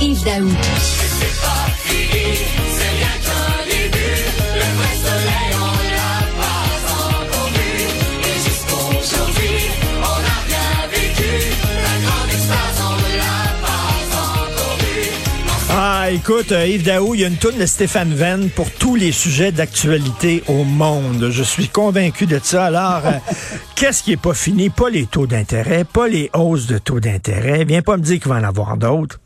[0.00, 0.48] Yves Daou.
[15.70, 18.94] Ah, écoute, euh, Yves Daou, il y a une tourne de Stéphane Venn pour tous
[18.94, 21.28] les sujets d'actualité au monde.
[21.30, 22.66] Je suis convaincu de ça.
[22.66, 23.18] Alors, euh,
[23.74, 24.70] qu'est-ce qui est pas fini?
[24.70, 27.64] Pas les taux d'intérêt, pas les hausses de taux d'intérêt.
[27.64, 29.18] Viens pas me dire qu'il va en avoir d'autres.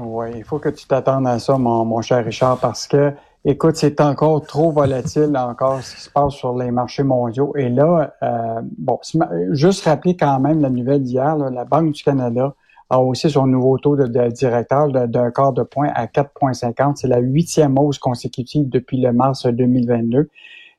[0.00, 3.12] Oui, il faut que tu t'attendes à ça, mon, cher Richard, parce que,
[3.44, 7.52] écoute, c'est encore trop volatile encore ce qui se passe sur les marchés mondiaux.
[7.56, 9.00] Et là, euh, bon,
[9.50, 12.54] juste rappeler quand même la nouvelle d'hier, la Banque du Canada
[12.90, 16.94] a haussé son nouveau taux de, directeur d'un quart de point à 4,50.
[16.96, 20.30] C'est la huitième hausse consécutive depuis le mars 2022.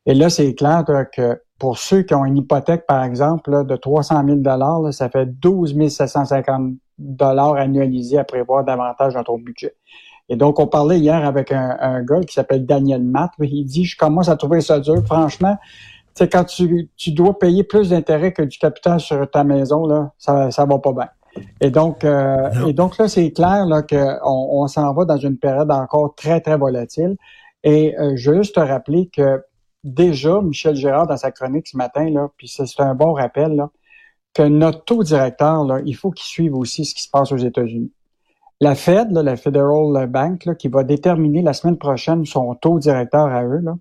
[0.05, 4.23] Et là, c'est clair que pour ceux qui ont une hypothèque, par exemple, de 300
[4.25, 6.75] 000 ça fait 12 750
[7.55, 9.75] annualisés à prévoir davantage dans ton budget.
[10.29, 13.31] Et donc, on parlait hier avec un, gars qui s'appelle Daniel Matt.
[13.39, 15.03] Il dit, je commence à trouver ça dur.
[15.05, 15.57] Franchement,
[16.13, 20.11] c'est quand tu, tu dois payer plus d'intérêt que du capital sur ta maison, là,
[20.17, 21.07] ça, ça va pas bien.
[21.61, 25.37] Et donc, euh, et donc là, c'est clair là, qu'on on, s'en va dans une
[25.37, 27.15] période encore très, très volatile.
[27.63, 29.41] Et euh, je veux juste te rappeler que
[29.83, 33.69] déjà, Michel Gérard, dans sa chronique ce matin, là, puis c'est un bon rappel, là,
[34.33, 37.37] que notre taux directeur, là, il faut qu'il suive aussi ce qui se passe aux
[37.37, 37.91] États-Unis.
[38.61, 42.79] La Fed, là, la Federal Bank, là, qui va déterminer la semaine prochaine son taux
[42.79, 43.75] directeur à eux, là,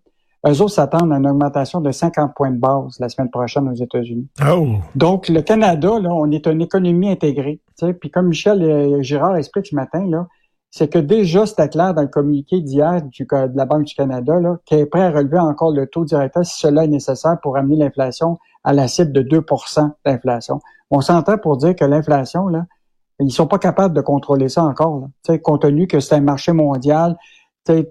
[0.46, 3.74] eux autres s'attendent à une augmentation de 50 points de base la semaine prochaine aux
[3.74, 4.28] États-Unis.
[4.48, 4.76] Oh.
[4.94, 7.60] Donc, le Canada, là, on est une économie intégrée.
[8.00, 10.28] Puis comme Michel euh, Girard explique ce matin, là,
[10.70, 14.80] c'est que déjà, c'était clair dans le communiqué d'hier de la Banque du Canada, qu'elle
[14.80, 18.38] est prêt à relever encore le taux directeur si cela est nécessaire pour amener l'inflation
[18.64, 20.60] à la cible de 2% d'inflation.
[20.90, 22.66] On s'entend pour dire que l'inflation, là,
[23.20, 26.52] ils sont pas capables de contrôler ça encore, là, compte tenu que c'est un marché
[26.52, 27.16] mondial,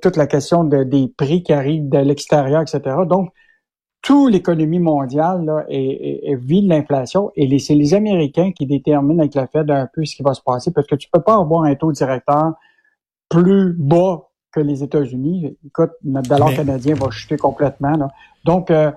[0.02, 2.96] toute la question des prix qui arrivent de l'extérieur, etc.
[3.08, 3.32] Donc,
[4.02, 9.36] toute l'économie mondiale là, est, vit de l'inflation et c'est les Américains qui déterminent avec
[9.36, 11.64] la Fed un peu ce qui va se passer parce que tu peux pas avoir
[11.64, 12.54] un taux directeur
[13.30, 15.58] plus bas que les États-Unis.
[15.66, 18.10] Écoute, notre dollar canadien va chuter complètement.
[18.46, 18.92] Donc, euh,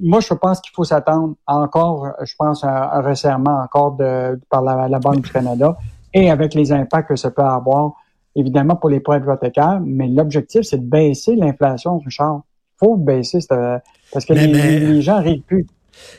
[0.00, 4.62] moi, je pense qu'il faut s'attendre encore, je pense, à un resserrement encore de, par
[4.62, 5.76] la, la Banque du Canada
[6.12, 7.94] et avec les impacts que ça peut avoir
[8.36, 12.42] évidemment pour les prêts hypothécaires, mais l'objectif, c'est de baisser l'inflation, Richard.
[12.76, 13.38] Il faut baisser,
[14.12, 15.66] parce que les, gens n'arrivent plus.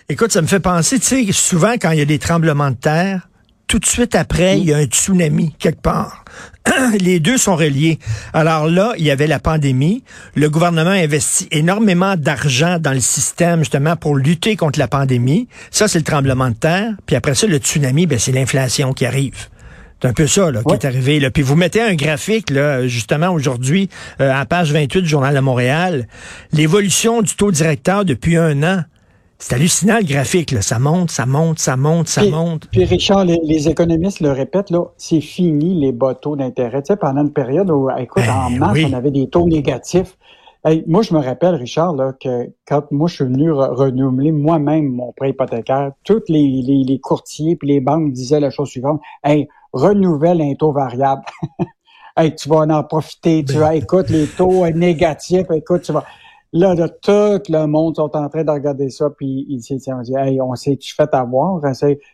[0.08, 2.78] Écoute, ça me fait penser, tu sais, souvent quand il y a des tremblements de
[2.78, 3.30] terre,
[3.68, 6.24] tout de suite après, il y a un tsunami quelque part.
[7.00, 8.00] Les deux sont reliés.
[8.34, 10.04] Alors là, il y avait la pandémie.
[10.36, 15.48] Le gouvernement investit énormément d'argent dans le système justement pour lutter contre la pandémie.
[15.72, 16.94] Ça, c'est le tremblement de terre.
[17.06, 19.48] Puis après ça, le tsunami, ben, c'est l'inflation qui arrive.
[20.02, 21.20] C'est un peu ça là, qui est arrivé.
[21.20, 21.32] Là.
[21.32, 23.90] Puis vous mettez un graphique, là, justement, aujourd'hui,
[24.20, 26.08] euh, à page 28 du Journal de Montréal,
[26.52, 28.84] l'évolution du taux directeur depuis un an.
[29.48, 30.64] C'est hallucinant le graphique, là.
[30.64, 32.68] ça monte, ça monte, ça monte, ça monte.
[32.72, 36.82] Puis Richard, les, économistes le répètent, là, c'est fini les bas taux d'intérêt.
[36.82, 40.18] Tu sais, pendant une période où, écoute, ben en mars, on avait des taux négatifs.
[40.88, 45.14] moi, je me rappelle, Richard, là, que quand moi, je suis venu renouveler moi-même mon
[45.14, 49.00] prêt hypothécaire, tous les, les, courtiers puis les banques disaient la chose suivante.
[49.24, 51.22] Hey, renouvelle un taux variable.
[52.18, 56.04] hey, tu vas en profiter, tu vas, écoute, les taux négatifs, écoute, tu vas.
[56.58, 60.16] Là, de tout le monde sont en train de regarder ça, puis ils se disent,
[60.16, 61.60] hey, on s'est-tu fait avoir?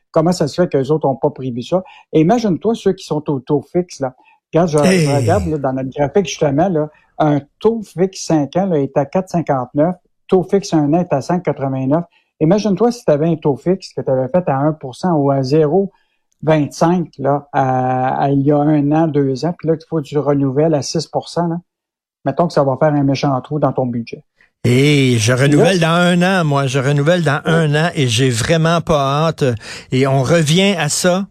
[0.10, 1.84] Comment ça se fait que les autres n'ont pas prévu ça?
[2.12, 4.16] Et imagine-toi ceux qui sont au taux fixe, là.
[4.52, 8.80] Regarde, je, regarde là, dans notre graphique, justement, là, un taux fixe 5 ans là,
[8.80, 9.94] est à 4,59,
[10.28, 12.04] taux fixe 1 an est à 5,89.
[12.40, 15.44] Imagine-toi si tu avais un taux fixe que tu avais fait à 1% ou à
[15.44, 15.92] 0
[16.42, 20.02] 25 là, à, il y a un an, deux ans, puis là, il faut que
[20.02, 21.60] tu renouvelles à 6 là.
[22.26, 24.24] Mettons que ça va faire un méchant trou dans ton budget.
[24.64, 26.68] Et je renouvelle dans un an, moi.
[26.68, 29.44] Je renouvelle dans un an et j'ai vraiment pas hâte.
[29.92, 31.26] Et on revient à ça.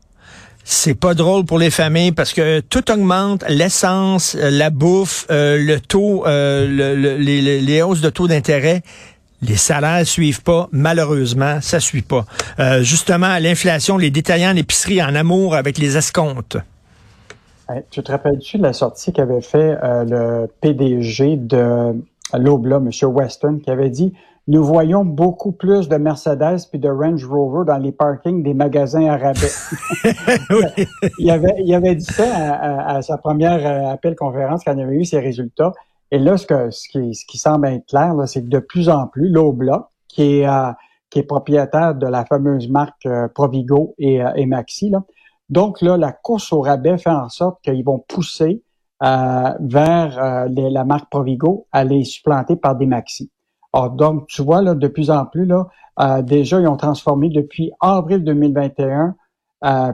[0.65, 5.81] C'est pas drôle pour les familles parce que tout augmente, l'essence, la bouffe, euh, le
[5.81, 8.83] taux, euh, les, les hausses de taux d'intérêt.
[9.43, 12.27] Les salaires suivent pas, malheureusement, ça suit pas.
[12.59, 16.59] Euh, justement, l'inflation, les détaillants l'épicerie en amour avec les escomptes.
[17.91, 21.95] tu te rappelles-tu de la sortie qu'avait fait euh, le PDG de
[22.39, 22.91] l'Obla, M.
[23.03, 24.13] Weston, qui avait dit
[24.47, 29.07] nous voyons beaucoup plus de Mercedes puis de Range Rover dans les parkings des magasins
[29.07, 29.37] arabes.
[31.19, 34.83] il, avait, il avait dit ça à, à sa première euh, appel conférence quand il
[34.83, 35.73] avait eu ses résultats.
[36.11, 38.89] Et là, ce, que, ce, qui, ce qui semble être clair, c'est que de plus
[38.89, 40.73] en plus, l'Obla, qui est, euh,
[41.09, 45.03] qui est propriétaire de la fameuse marque euh, Provigo et, euh, et Maxi, là,
[45.49, 48.63] Donc là, la course au rabais fait en sorte qu'ils vont pousser
[49.01, 53.31] vers euh, la marque Provigo à les supplanter par des Maxi.
[53.73, 55.69] Alors, donc, tu vois, là, de plus en plus, là,
[56.01, 59.15] euh, déjà, ils ont transformé depuis avril 2021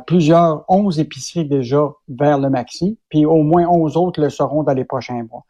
[0.07, 4.75] plusieurs 11 épiceries déjà vers le Maxi, puis au moins 11 autres le seront dans
[4.75, 5.43] les prochains mois.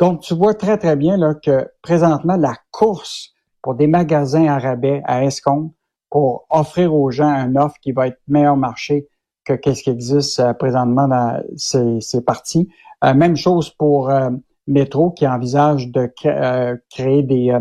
[0.00, 4.58] Donc, tu vois très, très bien là, que présentement, la course pour des magasins à
[4.58, 5.72] rabais à Escompte
[6.10, 9.06] pour offrir aux gens un offre qui va être meilleur marché
[9.44, 12.68] que qu'est-ce qui existe présentement dans ces, ces parties,
[13.04, 14.30] euh, même chose pour euh,
[14.66, 17.56] Métro qui envisage de euh, créer des,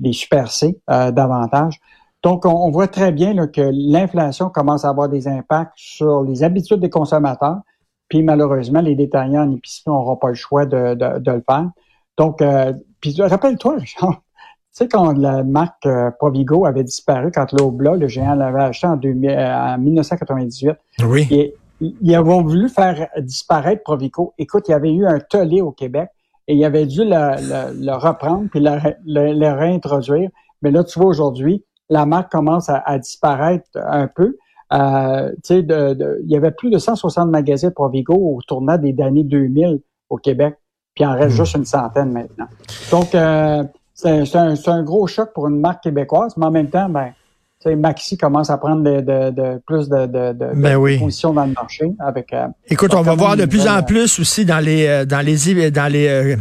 [0.00, 1.80] des Super C davantage.
[2.22, 6.42] Donc, on, voit très bien là, que l'inflation commence à avoir des impacts sur les
[6.42, 7.58] habitudes des consommateurs.
[8.08, 11.68] Puis malheureusement, les détaillants en épicerie n'auront pas le choix de, de, de le faire.
[12.16, 12.42] Donc,
[13.00, 14.22] puis rappelle-toi, Richard,
[14.74, 15.88] sais, quand la marque
[16.18, 21.26] Provigo avait disparu, quand l'Obla, le géant, l'avait acheté en, 1998, oui.
[21.30, 24.34] et ils avaient voulu faire disparaître Provico.
[24.38, 26.08] Écoute, il y avait eu un tollé au Québec
[26.46, 30.30] et il avait dû le, reprendre puis le, réintroduire.
[30.62, 34.36] Mais là, tu vois, aujourd'hui, la marque commence à, disparaître un peu.
[34.72, 38.94] Euh, tu sais, de, il y avait plus de 160 magasins Provigo au tournant des
[39.00, 39.80] années 2000
[40.10, 40.56] au Québec,
[40.94, 41.44] puis il en reste hmm.
[41.44, 42.46] juste une centaine maintenant.
[42.90, 43.62] Donc, euh,
[43.94, 47.12] c'est un, un, gros choc pour une marque québécoise, mais en même temps, ben,
[47.76, 52.32] Maxi commence à prendre de, plus de, de, ben position dans le marché avec.
[52.32, 55.70] Euh, Écoute, on va voir de plus en plus aussi dans les euh, dans les
[55.70, 56.36] dans les euh,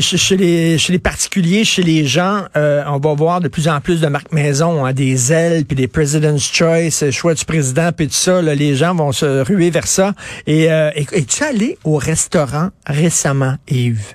[0.00, 4.00] chez les chez les particuliers, chez les gens, on va voir de plus en plus
[4.00, 8.14] de marques maison, hein, des ailes puis des President's Choice, choix du président puis tout
[8.14, 8.40] ça.
[8.40, 10.14] les gens vont se ruer vers ça.
[10.46, 14.14] Et es-tu allé au restaurant récemment, Yves?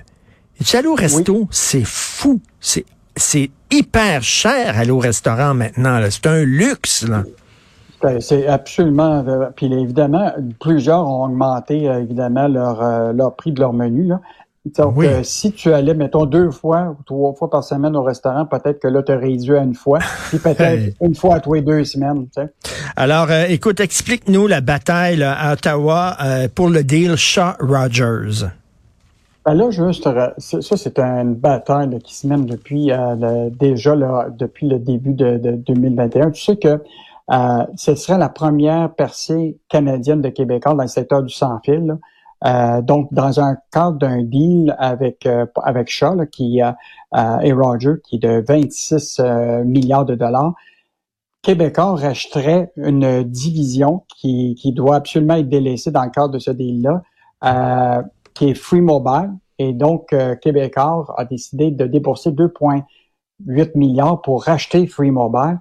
[0.60, 1.48] Es-tu allé au resto?
[1.50, 2.09] C'est fou,
[2.60, 2.84] c'est
[3.16, 6.00] c'est hyper cher aller au restaurant maintenant.
[6.10, 7.06] C'est un luxe.
[7.06, 7.24] Là.
[8.02, 9.24] Ben, c'est absolument.
[9.26, 14.04] Euh, puis évidemment, plusieurs ont augmenté euh, évidemment leur, euh, leur prix de leur menu.
[14.04, 14.20] Là.
[14.76, 18.78] Donc, si tu allais, mettons, deux fois ou trois fois par semaine au restaurant, peut-être
[18.78, 21.82] que là, tu réduit à une fois, puis peut-être une fois à tous les deux
[21.84, 22.26] semaines.
[22.94, 26.14] Alors, écoute, explique-nous la bataille à Ottawa
[26.54, 28.50] pour le deal Shaw-Rogers.
[29.46, 30.06] Ben là, juste,
[30.38, 35.38] ça, c'est une bataille qui se mène depuis euh, déjà là, depuis le début de,
[35.38, 36.30] 2021.
[36.32, 36.82] Tu sais que
[37.30, 41.96] euh, ce serait la première percée canadienne de Québécois dans le secteur du sans-fil.
[42.44, 45.26] Euh, donc, dans un cadre d'un deal avec
[45.56, 49.22] avec Shaw qui et Roger, qui est de 26
[49.64, 50.52] milliards de dollars,
[51.40, 56.50] Québécois rachèterait une division qui, qui doit absolument être délaissée dans le cadre de ce
[56.50, 57.02] deal-là
[58.34, 59.32] qui est Free Mobile.
[59.58, 65.58] Et donc, euh, Québécois a décidé de débourser 2,8 milliards pour racheter Free Mobile.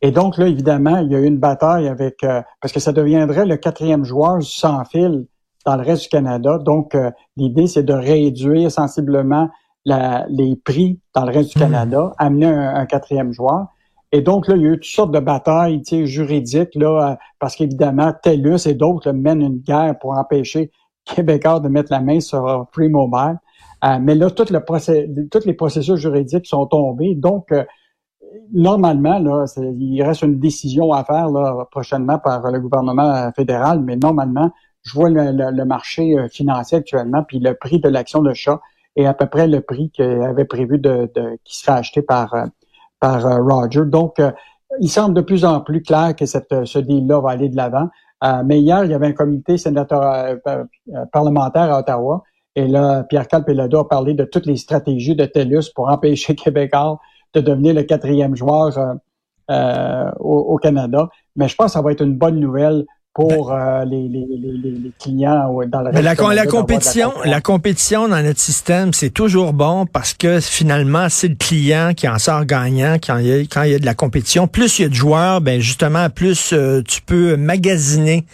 [0.00, 2.24] Et donc, là, évidemment, il y a eu une bataille avec...
[2.24, 5.26] Euh, parce que ça deviendrait le quatrième joueur sans fil
[5.64, 6.58] dans le reste du Canada.
[6.58, 9.48] Donc, euh, l'idée, c'est de réduire sensiblement
[9.84, 11.62] les prix dans le reste du mmh.
[11.62, 13.66] Canada, amener un, quatrième joueur.
[14.12, 18.12] Et donc, là, il y a eu toutes sortes de batailles juridiques, là, parce qu'évidemment,
[18.22, 20.70] TELUS et d'autres mènent une guerre pour empêcher
[21.04, 23.38] Québécois de mettre la main sur Free Mobile.
[23.84, 27.14] Euh, mais là, tout le tous les processus juridiques sont tombés.
[27.14, 27.64] Donc, euh,
[28.52, 33.96] normalement, là, il reste une décision à faire là, prochainement par le gouvernement fédéral, mais
[33.96, 34.50] normalement,
[34.82, 38.60] je vois le, marché euh, financier actuellement, puis le prix de l'action de chat
[38.94, 41.10] est à peu près le prix qu'il avait prévu de,
[41.44, 42.34] qui serait acheté par,
[43.00, 43.86] par Roger.
[43.86, 44.20] Donc,
[44.80, 47.88] il semble de plus en plus clair que cette, ce deal-là va aller de l'avant.
[48.22, 52.22] Euh, mais hier, il y avait un comité sénateur euh, euh, parlementaire à Ottawa.
[52.54, 57.00] Et là, Pierre Calpelado a parlé de toutes les stratégies de TELUS pour empêcher Québécois
[57.34, 58.76] de devenir le quatrième joueur
[60.20, 61.08] au, Canada.
[61.34, 64.26] Mais je pense que ça va être une bonne nouvelle pour ben- euh, les, les,
[64.26, 69.52] les, clients dans le reste la, la compétition, la, compétition dans notre système, c'est toujours
[69.52, 73.38] bon parce que finalement, c'est le client qui en sort gagnant quand il y a,
[73.40, 74.46] quand il y a de la compétition.
[74.46, 78.24] Plus il y a de joueurs, ben justement, plus euh, tu peux magasiner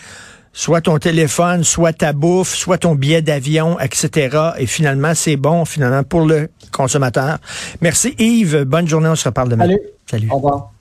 [0.53, 4.39] soit ton téléphone, soit ta bouffe, soit ton billet d'avion, etc.
[4.59, 7.39] Et finalement, c'est bon finalement pour le consommateur.
[7.81, 8.63] Merci Yves.
[8.65, 9.09] Bonne journée.
[9.09, 9.65] On se reparle demain.
[9.65, 9.81] Salut.
[10.07, 10.29] Salut.
[10.31, 10.73] Au revoir.